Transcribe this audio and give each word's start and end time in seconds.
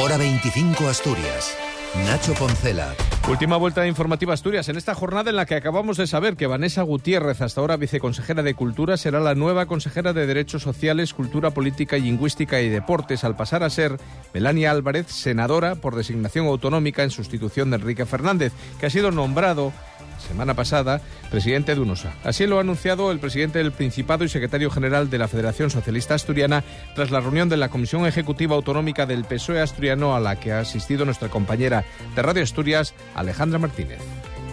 Hora 0.00 0.16
25 0.16 0.86
Asturias. 0.86 1.56
Nacho 2.06 2.32
Poncela. 2.34 2.94
Última 3.28 3.56
vuelta 3.56 3.80
de 3.80 3.88
informativa 3.88 4.32
Asturias 4.32 4.68
en 4.68 4.76
esta 4.76 4.94
jornada 4.94 5.28
en 5.28 5.34
la 5.34 5.44
que 5.44 5.56
acabamos 5.56 5.96
de 5.96 6.06
saber 6.06 6.36
que 6.36 6.46
Vanessa 6.46 6.82
Gutiérrez, 6.82 7.40
hasta 7.40 7.60
ahora 7.60 7.76
viceconsejera 7.76 8.44
de 8.44 8.54
Cultura, 8.54 8.96
será 8.96 9.18
la 9.18 9.34
nueva 9.34 9.66
consejera 9.66 10.12
de 10.12 10.28
Derechos 10.28 10.62
Sociales, 10.62 11.14
Cultura 11.14 11.50
Política, 11.50 11.96
Lingüística 11.96 12.60
y 12.60 12.68
Deportes, 12.68 13.24
al 13.24 13.34
pasar 13.34 13.64
a 13.64 13.70
ser 13.70 13.96
Melania 14.32 14.70
Álvarez, 14.70 15.08
senadora 15.08 15.74
por 15.74 15.96
designación 15.96 16.46
autonómica 16.46 17.02
en 17.02 17.10
sustitución 17.10 17.70
de 17.70 17.76
Enrique 17.78 18.06
Fernández, 18.06 18.52
que 18.78 18.86
ha 18.86 18.90
sido 18.90 19.10
nombrado 19.10 19.72
semana 20.18 20.54
pasada, 20.54 21.00
presidente 21.30 21.74
de 21.74 21.80
UNOSA. 21.80 22.12
Así 22.24 22.46
lo 22.46 22.58
ha 22.58 22.60
anunciado 22.60 23.10
el 23.10 23.18
presidente 23.18 23.58
del 23.58 23.72
Principado 23.72 24.24
y 24.24 24.28
secretario 24.28 24.70
general 24.70 25.10
de 25.10 25.18
la 25.18 25.28
Federación 25.28 25.70
Socialista 25.70 26.14
Asturiana 26.14 26.64
tras 26.94 27.10
la 27.10 27.20
reunión 27.20 27.48
de 27.48 27.56
la 27.56 27.68
Comisión 27.68 28.06
Ejecutiva 28.06 28.56
Autonómica 28.56 29.06
del 29.06 29.24
PSOE 29.24 29.60
asturiano 29.60 30.14
a 30.14 30.20
la 30.20 30.40
que 30.40 30.52
ha 30.52 30.60
asistido 30.60 31.04
nuestra 31.04 31.28
compañera 31.28 31.84
de 32.14 32.22
Radio 32.22 32.42
Asturias, 32.42 32.94
Alejandra 33.14 33.58
Martínez. 33.58 34.00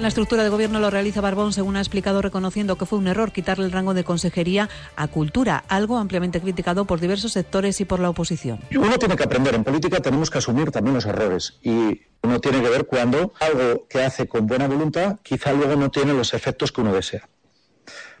La 0.00 0.06
estructura 0.06 0.44
de 0.44 0.48
gobierno 0.48 0.78
lo 0.78 0.90
realiza 0.90 1.20
Barbón, 1.20 1.52
según 1.52 1.74
ha 1.76 1.80
explicado, 1.80 2.22
reconociendo 2.22 2.78
que 2.78 2.86
fue 2.86 3.00
un 3.00 3.08
error 3.08 3.32
quitarle 3.32 3.64
el 3.64 3.72
rango 3.72 3.94
de 3.94 4.04
consejería 4.04 4.68
a 4.94 5.08
cultura, 5.08 5.64
algo 5.66 5.98
ampliamente 5.98 6.40
criticado 6.40 6.84
por 6.84 7.00
diversos 7.00 7.32
sectores 7.32 7.80
y 7.80 7.84
por 7.84 7.98
la 7.98 8.08
oposición. 8.08 8.60
Uno 8.76 8.96
tiene 8.96 9.16
que 9.16 9.24
aprender, 9.24 9.56
en 9.56 9.64
política 9.64 10.00
tenemos 10.00 10.30
que 10.30 10.38
asumir 10.38 10.70
también 10.70 10.94
los 10.94 11.04
errores 11.04 11.58
y 11.62 12.00
uno 12.22 12.40
tiene 12.40 12.62
que 12.62 12.68
ver 12.68 12.86
cuando 12.86 13.32
algo 13.40 13.88
que 13.88 14.04
hace 14.04 14.28
con 14.28 14.46
buena 14.46 14.68
voluntad 14.68 15.16
quizá 15.24 15.52
luego 15.52 15.74
no 15.74 15.90
tiene 15.90 16.14
los 16.14 16.32
efectos 16.32 16.70
que 16.70 16.80
uno 16.80 16.94
desea. 16.94 17.28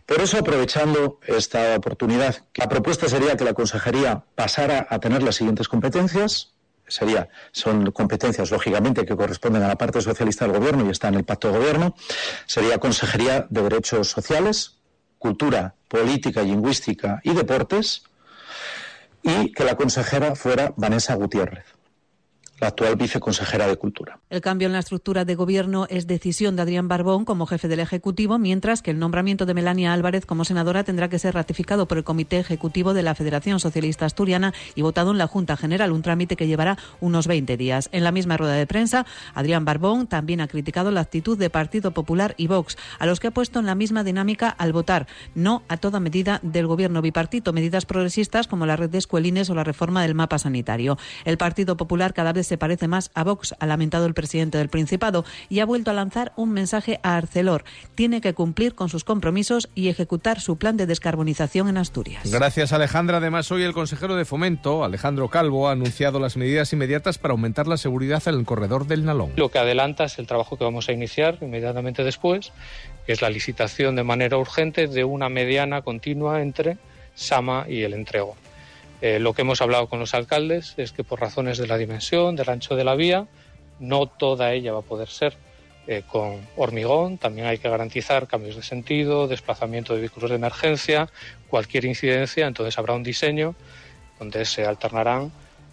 Por 0.04 0.20
eso, 0.20 0.38
aprovechando 0.38 1.20
esta 1.26 1.76
oportunidad, 1.76 2.44
la 2.56 2.68
propuesta 2.68 3.08
sería 3.08 3.36
que 3.36 3.44
la 3.44 3.54
consejería 3.54 4.24
pasara 4.34 4.86
a 4.90 4.98
tener 4.98 5.22
las 5.22 5.36
siguientes 5.36 5.68
competencias, 5.68 6.54
sería, 6.88 7.28
son 7.52 7.90
competencias, 7.92 8.50
lógicamente, 8.50 9.04
que 9.04 9.16
corresponden 9.16 9.62
a 9.62 9.68
la 9.68 9.76
parte 9.76 10.00
socialista 10.00 10.46
del 10.46 10.58
Gobierno 10.58 10.86
y 10.86 10.90
está 10.90 11.08
en 11.08 11.14
el 11.14 11.24
pacto 11.24 11.52
de 11.52 11.58
Gobierno, 11.58 11.94
sería 12.46 12.78
Consejería 12.78 13.46
de 13.48 13.62
Derechos 13.62 14.08
Sociales, 14.08 14.80
Cultura, 15.18 15.74
Política, 15.88 16.42
Lingüística 16.42 17.20
y 17.22 17.34
Deportes, 17.34 18.04
y 19.22 19.52
que 19.52 19.64
la 19.64 19.76
consejera 19.76 20.34
fuera 20.34 20.72
Vanessa 20.76 21.14
Gutiérrez 21.14 21.77
la 22.60 22.68
actual 22.68 22.96
viceconsejera 22.96 23.68
de 23.68 23.76
Cultura. 23.76 24.18
El 24.30 24.40
cambio 24.40 24.66
en 24.66 24.72
la 24.72 24.80
estructura 24.80 25.24
de 25.24 25.34
gobierno 25.34 25.86
es 25.90 26.06
decisión 26.06 26.56
de 26.56 26.62
Adrián 26.62 26.88
Barbón 26.88 27.24
como 27.24 27.46
jefe 27.46 27.68
del 27.68 27.80
Ejecutivo, 27.80 28.38
mientras 28.38 28.82
que 28.82 28.90
el 28.90 28.98
nombramiento 28.98 29.46
de 29.46 29.54
Melania 29.54 29.92
Álvarez 29.92 30.26
como 30.26 30.44
senadora 30.44 30.84
tendrá 30.84 31.08
que 31.08 31.18
ser 31.18 31.34
ratificado 31.34 31.86
por 31.86 31.98
el 31.98 32.04
Comité 32.04 32.38
Ejecutivo 32.38 32.94
de 32.94 33.02
la 33.02 33.14
Federación 33.14 33.60
Socialista 33.60 34.06
Asturiana 34.06 34.52
y 34.74 34.82
votado 34.82 35.12
en 35.12 35.18
la 35.18 35.26
Junta 35.28 35.56
General, 35.56 35.92
un 35.92 36.02
trámite 36.02 36.36
que 36.36 36.46
llevará 36.46 36.78
unos 37.00 37.26
20 37.26 37.56
días. 37.56 37.88
En 37.92 38.02
la 38.02 38.12
misma 38.12 38.36
rueda 38.36 38.54
de 38.54 38.66
prensa, 38.66 39.06
Adrián 39.34 39.64
Barbón 39.64 40.06
también 40.08 40.40
ha 40.40 40.48
criticado 40.48 40.90
la 40.90 41.00
actitud 41.00 41.38
de 41.38 41.50
Partido 41.50 41.92
Popular 41.92 42.34
y 42.36 42.48
Vox, 42.48 42.76
a 42.98 43.06
los 43.06 43.20
que 43.20 43.28
ha 43.28 43.32
puesto 43.32 43.60
en 43.60 43.66
la 43.66 43.74
misma 43.74 44.02
dinámica 44.02 44.48
al 44.48 44.72
votar 44.72 45.06
no 45.34 45.62
a 45.68 45.76
toda 45.76 46.00
medida 46.00 46.40
del 46.42 46.66
gobierno 46.66 47.02
bipartito, 47.02 47.52
medidas 47.52 47.86
progresistas 47.86 48.48
como 48.48 48.66
la 48.66 48.76
red 48.76 48.90
de 48.90 48.98
escuelines 48.98 49.48
o 49.48 49.54
la 49.54 49.64
reforma 49.64 50.02
del 50.02 50.14
mapa 50.14 50.38
sanitario. 50.38 50.98
El 51.24 51.38
Partido 51.38 51.76
Popular 51.76 52.14
cada 52.14 52.32
vez 52.32 52.47
se 52.48 52.58
parece 52.58 52.88
más 52.88 53.10
a 53.14 53.22
Vox, 53.22 53.54
ha 53.60 53.66
lamentado 53.66 54.06
el 54.06 54.14
presidente 54.14 54.58
del 54.58 54.68
Principado, 54.68 55.24
y 55.48 55.60
ha 55.60 55.66
vuelto 55.66 55.90
a 55.90 55.94
lanzar 55.94 56.32
un 56.36 56.50
mensaje 56.50 56.98
a 57.02 57.16
Arcelor. 57.16 57.64
Tiene 57.94 58.20
que 58.20 58.34
cumplir 58.34 58.74
con 58.74 58.88
sus 58.88 59.04
compromisos 59.04 59.68
y 59.74 59.88
ejecutar 59.88 60.40
su 60.40 60.56
plan 60.56 60.76
de 60.76 60.86
descarbonización 60.86 61.68
en 61.68 61.78
Asturias. 61.78 62.30
Gracias, 62.30 62.72
Alejandra. 62.72 63.18
Además, 63.18 63.50
hoy 63.52 63.62
el 63.62 63.72
consejero 63.72 64.16
de 64.16 64.24
Fomento, 64.24 64.84
Alejandro 64.84 65.28
Calvo, 65.28 65.68
ha 65.68 65.72
anunciado 65.72 66.18
las 66.18 66.36
medidas 66.36 66.72
inmediatas 66.72 67.18
para 67.18 67.32
aumentar 67.32 67.66
la 67.66 67.76
seguridad 67.76 68.22
en 68.26 68.34
el 68.34 68.44
corredor 68.44 68.86
del 68.86 69.04
Nalón. 69.04 69.32
Lo 69.36 69.50
que 69.50 69.58
adelanta 69.58 70.04
es 70.04 70.18
el 70.18 70.26
trabajo 70.26 70.56
que 70.56 70.64
vamos 70.64 70.88
a 70.88 70.92
iniciar 70.92 71.38
inmediatamente 71.40 72.02
después, 72.02 72.52
que 73.06 73.12
es 73.12 73.22
la 73.22 73.30
licitación 73.30 73.96
de 73.96 74.04
manera 74.04 74.38
urgente 74.38 74.86
de 74.86 75.04
una 75.04 75.28
mediana 75.28 75.82
continua 75.82 76.42
entre 76.42 76.78
Sama 77.14 77.66
y 77.68 77.82
el 77.82 77.94
entrego. 77.94 78.36
Eh, 79.00 79.18
lo 79.20 79.32
que 79.32 79.42
hemos 79.42 79.60
hablado 79.60 79.88
con 79.88 80.00
los 80.00 80.14
alcaldes 80.14 80.74
es 80.76 80.92
que 80.92 81.04
por 81.04 81.20
razones 81.20 81.58
de 81.58 81.66
la 81.66 81.76
dimensión, 81.76 82.34
del 82.34 82.50
ancho 82.50 82.74
de 82.74 82.84
la 82.84 82.94
vía, 82.94 83.26
no 83.78 84.06
toda 84.06 84.52
ella 84.52 84.72
va 84.72 84.80
a 84.80 84.82
poder 84.82 85.08
ser 85.08 85.36
eh, 85.86 86.02
con 86.06 86.46
hormigón. 86.56 87.16
También 87.18 87.46
hay 87.46 87.58
que 87.58 87.68
garantizar 87.68 88.26
cambios 88.26 88.56
de 88.56 88.62
sentido, 88.62 89.28
desplazamiento 89.28 89.94
de 89.94 90.00
vehículos 90.00 90.30
de 90.30 90.36
emergencia, 90.36 91.08
cualquier 91.48 91.84
incidencia. 91.84 92.46
Entonces 92.46 92.76
habrá 92.78 92.94
un 92.94 93.02
diseño 93.02 93.54
donde 94.18 94.44
se 94.44 94.66
alternarán 94.66 95.30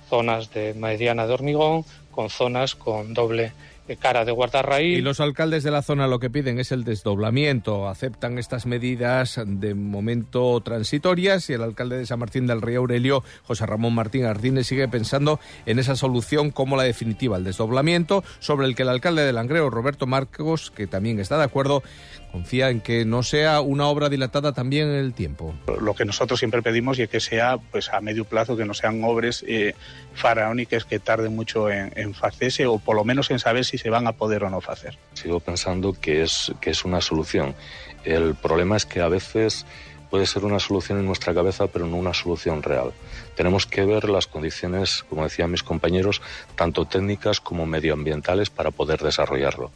zonas 0.09 0.53
de 0.53 0.73
mediana 0.75 1.25
de 1.25 1.33
hormigón 1.33 1.83
con 2.11 2.29
zonas 2.29 2.75
con 2.75 3.13
doble 3.13 3.51
cara 3.99 4.25
de 4.25 4.31
guardarraíl. 4.31 4.97
Y 4.97 5.01
los 5.01 5.19
alcaldes 5.19 5.63
de 5.63 5.71
la 5.71 5.83
zona 5.83 6.07
lo 6.07 6.19
que 6.19 6.31
piden 6.31 6.59
es 6.59 6.71
el 6.71 6.83
desdoblamiento. 6.83 7.87
Aceptan 7.87 8.39
estas 8.39 8.65
medidas 8.65 9.39
de 9.45 9.75
momento 9.75 10.59
transitorias 10.61 11.49
y 11.49 11.53
el 11.53 11.61
alcalde 11.61 11.97
de 11.97 12.05
San 12.05 12.19
Martín 12.19 12.47
del 12.47 12.61
Río 12.61 12.79
Aurelio, 12.79 13.23
José 13.43 13.65
Ramón 13.65 13.93
Martín 13.93 14.25
Ardínez, 14.25 14.67
sigue 14.67 14.87
pensando 14.87 15.39
en 15.67 15.77
esa 15.77 15.95
solución 15.95 16.49
como 16.49 16.75
la 16.75 16.83
definitiva, 16.83 17.37
el 17.37 17.43
desdoblamiento, 17.43 18.23
sobre 18.39 18.65
el 18.65 18.75
que 18.75 18.81
el 18.81 18.89
alcalde 18.89 19.23
de 19.23 19.33
Langreo, 19.33 19.69
Roberto 19.69 20.07
Marcos, 20.07 20.71
que 20.71 20.87
también 20.87 21.19
está 21.19 21.37
de 21.37 21.43
acuerdo, 21.43 21.83
confía 22.31 22.69
en 22.69 22.81
que 22.81 23.05
no 23.05 23.23
sea 23.23 23.61
una 23.61 23.87
obra 23.87 24.09
dilatada 24.09 24.51
también 24.51 24.89
en 24.89 24.95
el 24.95 25.13
tiempo. 25.13 25.55
Lo 25.79 25.93
que 25.93 26.05
nosotros 26.05 26.39
siempre 26.39 26.61
pedimos 26.61 26.99
y 26.99 27.07
que 27.07 27.19
sea 27.19 27.57
pues 27.57 27.89
a 27.93 28.01
medio 28.01 28.25
plazo, 28.25 28.57
que 28.57 28.65
no 28.65 28.73
sean 28.73 29.03
obras 29.03 29.43
eh, 29.47 29.75
faraónicas 30.13 30.85
que 30.85 30.99
tarden 30.99 31.35
mucho 31.35 31.69
en, 31.69 31.93
en 31.95 32.13
hacerse 32.21 32.65
o 32.65 32.79
por 32.79 32.95
lo 32.95 33.03
menos 33.03 33.31
en 33.31 33.39
saber 33.39 33.63
si 33.63 33.74
se 33.77 33.89
van 33.89 34.07
a 34.07 34.13
poder 34.13 34.43
o 34.43 34.49
no 34.49 34.59
hacer. 34.67 34.97
Sigo 35.13 35.39
pensando 35.39 35.93
que 35.93 36.23
es, 36.23 36.53
que 36.61 36.71
es 36.71 36.85
una 36.85 37.01
solución. 37.01 37.55
El 38.03 38.35
problema 38.35 38.77
es 38.77 38.85
que 38.85 39.01
a 39.01 39.07
veces 39.07 39.65
puede 40.09 40.25
ser 40.25 40.45
una 40.45 40.59
solución 40.59 40.99
en 40.99 41.05
nuestra 41.05 41.33
cabeza, 41.33 41.67
pero 41.67 41.87
no 41.87 41.97
una 41.97 42.13
solución 42.13 42.63
real. 42.63 42.93
Tenemos 43.35 43.65
que 43.65 43.83
ver 43.85 44.07
las 44.09 44.27
condiciones, 44.27 45.03
como 45.09 45.23
decían 45.23 45.51
mis 45.51 45.63
compañeros, 45.63 46.21
tanto 46.55 46.85
técnicas 46.85 47.41
como 47.41 47.65
medioambientales 47.65 48.49
para 48.49 48.71
poder 48.71 49.01
desarrollarlo. 49.01 49.71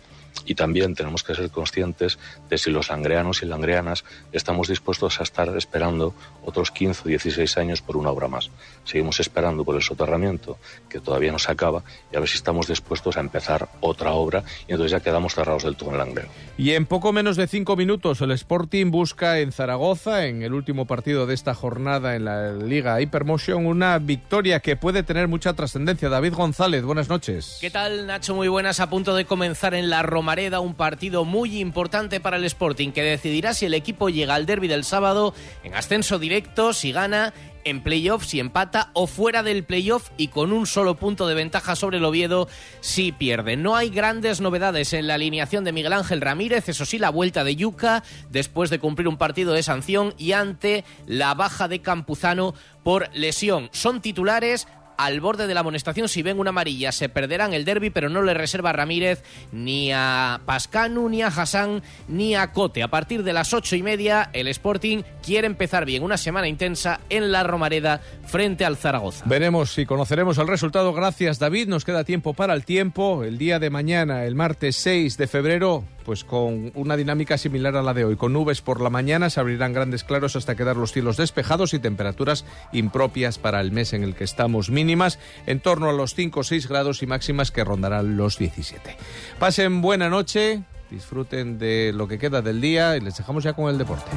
Y 0.46 0.56
también 0.56 0.96
tenemos 0.96 1.24
que 1.24 1.36
ser 1.36 1.50
conscientes 1.50 2.18
de 2.50 2.58
si 2.58 2.72
los 2.72 2.90
langreanos 2.90 3.44
y 3.44 3.46
langreanas 3.46 4.04
estamos 4.32 4.68
dispuestos 4.68 5.20
a 5.20 5.24
estar 5.24 5.56
esperando 5.58 6.14
otros 6.44 6.72
15 6.72 7.02
o 7.06 7.08
16 7.10 7.58
años 7.58 7.82
por 7.82 7.98
una 7.98 8.10
obra 8.10 8.28
más. 8.28 8.50
Seguimos 8.84 9.20
esperando 9.20 9.64
por 9.64 9.76
el 9.76 9.82
soterramiento, 9.82 10.58
que 10.90 11.00
todavía 11.00 11.32
no 11.32 11.40
se 11.40 11.52
acaba, 11.52 11.84
y 12.12 12.16
a 12.16 12.20
ver 12.20 12.30
si 12.30 12.38
estamos 12.38 12.68
dispuestos 12.68 13.18
a 13.18 13.20
empezar 13.20 13.70
otra 13.82 14.12
obra, 14.12 14.44
y 14.68 14.72
entonces 14.72 14.92
ya 14.92 15.00
quedamos 15.00 15.36
cerrados 15.36 15.64
del 15.64 15.76
todo 15.76 15.92
en 15.92 15.98
Langreo. 15.98 16.30
Y 16.58 16.72
en 16.72 16.86
poco 16.86 17.14
menos 17.14 17.38
de 17.38 17.48
cinco 17.48 17.76
minutos, 17.76 18.22
el 18.22 18.32
Sporting 18.32 18.92
busca 18.92 19.40
en 19.40 19.52
Zaragoza, 19.52 20.26
en 20.26 20.44
el 20.44 20.54
último 20.54 20.86
partido 20.86 21.26
de 21.26 21.34
esta 21.34 21.54
jornada 21.54 22.16
en 22.16 22.26
la 22.26 22.52
Liga 22.54 23.00
Hypermotion, 23.02 23.66
una 23.66 23.98
victoria 24.00 24.60
que 24.60 24.76
puede 24.76 25.04
tener 25.04 25.28
mucha 25.28 25.54
trascendencia. 25.54 26.10
David 26.10 26.34
González, 26.34 26.84
buenas 26.84 27.10
noches. 27.10 27.58
¿Qué 27.62 27.70
tal, 27.70 28.08
Nacho? 28.08 28.36
Muy 28.36 28.48
buenas. 28.48 28.80
A 28.80 28.90
punto 28.90 29.16
de 29.16 29.26
comenzar 29.26 29.74
en 29.74 29.90
la 29.90 30.02
Romareda 30.30 30.60
un 30.60 30.76
partido 30.76 31.26
muy 31.26 31.60
importante 31.60 32.20
para 32.20 32.38
el 32.38 32.46
Sporting 32.46 32.92
que 32.92 33.02
decidirá 33.02 33.56
si 33.56 33.66
el 33.66 33.74
equipo 33.74 34.10
llega 34.10 34.36
al 34.36 34.46
derby 34.46 34.68
del 34.68 34.84
sábado 34.84 35.34
en 35.64 35.74
ascenso 35.74 36.20
directo, 36.20 36.72
si 36.72 36.92
gana 36.92 37.34
en 37.64 37.82
playoff 37.82 38.26
si 38.26 38.40
empata 38.40 38.90
o 38.94 39.08
fuera 39.08 39.44
del 39.44 39.64
playoff 39.64 40.10
y 40.18 40.30
con 40.30 40.54
un 40.54 40.66
solo 40.66 40.96
punto 40.96 41.28
de 41.28 41.36
ventaja 41.36 41.76
sobre 41.76 41.98
el 41.98 42.06
Oviedo 42.06 42.48
si 42.80 43.12
pierde. 43.12 43.58
No 43.58 43.76
hay 43.76 43.90
grandes 43.90 44.42
novedades 44.42 44.94
en 44.94 45.08
la 45.08 45.16
alineación 45.16 45.64
de 45.64 45.72
Miguel 45.72 45.94
Ángel 45.94 46.22
Ramírez, 46.22 46.70
eso 46.70 46.86
sí, 46.86 47.00
la 47.00 47.10
vuelta 47.10 47.44
de 47.44 47.56
Yuca 47.56 48.04
después 48.30 48.70
de 48.70 48.80
cumplir 48.80 49.08
un 49.08 49.18
partido 49.18 49.54
de 49.54 49.64
sanción 49.64 50.14
y 50.18 50.34
ante 50.34 50.84
la 51.06 51.34
baja 51.34 51.68
de 51.68 51.82
Campuzano 51.82 52.54
por 52.84 53.10
lesión. 53.14 53.70
Son 53.72 54.02
titulares 54.02 54.68
al 55.00 55.22
borde 55.22 55.48
de 55.48 55.54
la 55.54 55.62
amonestación. 55.62 56.10
Si 56.10 56.22
ven 56.22 56.40
una 56.40 56.50
amarilla, 56.50 56.92
se 56.92 57.08
perderán 57.08 57.54
el 57.54 57.64
derby, 57.64 57.90
pero 57.90 58.10
no 58.10 58.22
le 58.22 58.34
reserva 58.34 58.74
Ramírez 58.74 59.24
ni 59.54 59.92
a 59.94 60.42
Pascanu, 60.46 61.08
ni 61.08 61.24
a 61.24 61.28
Hassan, 61.28 61.82
ni 62.10 62.36
a 62.36 62.52
Cote. 62.52 62.84
A 62.84 62.90
partir 62.90 63.24
de 63.24 63.32
las 63.32 63.54
ocho 63.54 63.78
y 63.78 63.82
media, 63.82 64.30
el 64.34 64.50
Sporting 64.50 65.04
quiere 65.24 65.48
empezar 65.48 65.86
bien 65.86 66.04
una 66.04 66.18
semana 66.18 66.50
intensa 66.50 67.00
en 67.10 67.32
la 67.32 67.44
Romareda 67.44 68.02
frente 68.28 68.66
al 68.66 68.76
Zaragoza. 68.76 69.24
Veremos 69.26 69.72
si 69.72 69.86
conoceremos 69.86 70.38
el 70.38 70.48
resultado. 70.48 70.92
Gracias, 70.94 71.40
David. 71.40 71.70
Nos 71.70 71.86
queda 71.86 72.04
tiempo 72.04 72.34
para 72.34 72.54
el 72.54 72.66
tiempo. 72.66 73.24
El 73.24 73.38
día 73.38 73.58
de 73.60 73.70
mañana, 73.70 74.26
el 74.26 74.36
martes 74.36 74.76
6 74.76 75.18
de 75.18 75.28
febrero, 75.28 75.86
pues 76.10 76.24
con 76.24 76.72
una 76.74 76.98
dinámica 76.98 77.38
similar 77.38 77.76
a 77.76 77.84
la 77.84 77.94
de 77.94 78.04
hoy. 78.04 78.16
Con 78.16 78.34
nubes 78.34 78.64
por 78.64 78.82
la 78.82 78.90
mañana 78.90 79.30
se 79.30 79.40
abrirán 79.40 79.74
grandes 79.74 80.04
claros 80.04 80.36
hasta 80.36 80.56
quedar 80.56 80.76
los 80.76 80.92
cielos 80.92 81.18
despejados 81.18 81.76
y 81.76 81.80
temperaturas 81.80 82.46
impropias 82.72 83.38
para 83.38 83.62
el 83.62 83.72
mes 83.72 83.94
en 83.94 84.02
el 84.04 84.16
que 84.16 84.24
estamos 84.24 84.72
mínimas, 84.72 85.20
en 85.46 85.60
torno 85.60 85.88
a 85.88 85.94
los 85.94 86.16
5 86.16 86.40
o 86.40 86.44
6 86.44 86.68
grados 86.68 87.04
y 87.04 87.06
máximas 87.06 87.52
que 87.52 87.64
rondarán 87.64 88.18
los 88.18 88.40
17. 88.40 88.98
Pasen 89.38 89.84
buena 89.84 90.10
noche, 90.10 90.64
disfruten 90.90 91.60
de 91.60 91.92
lo 91.94 92.08
que 92.08 92.18
queda 92.18 92.42
del 92.42 92.60
día 92.60 92.98
y 92.98 93.02
les 93.02 93.16
dejamos 93.16 93.44
ya 93.44 93.54
con 93.54 93.70
el 93.70 93.78
deporte. 93.78 94.10